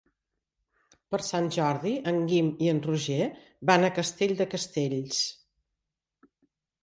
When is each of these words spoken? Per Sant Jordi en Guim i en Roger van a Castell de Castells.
Per 1.15 1.19
Sant 1.25 1.49
Jordi 1.57 1.91
en 2.11 2.15
Guim 2.31 2.47
i 2.67 2.71
en 2.71 2.79
Roger 2.89 3.27
van 3.71 3.85
a 3.89 3.93
Castell 3.99 4.33
de 4.39 4.47
Castells. 4.55 5.21